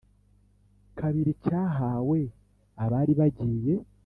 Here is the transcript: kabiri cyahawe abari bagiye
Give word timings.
kabiri 0.99 1.31
cyahawe 1.43 2.19
abari 2.83 3.13
bagiye 3.19 3.75